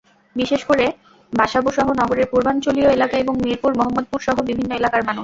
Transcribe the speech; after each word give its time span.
বিশেষ 0.35 0.61
করে 0.65 0.85
বাসাবোসহ 1.33 1.87
নগরের 2.01 2.27
পূর্বাঞ্চলীয় 2.31 2.89
এলাকা 2.91 3.15
এবং 3.17 3.33
মিরপুর, 3.43 3.71
মোহাম্মদপুরসহ 3.75 4.35
বিভিন্ন 4.49 4.71
এলাকার 4.75 5.01
মানুষ। 5.01 5.19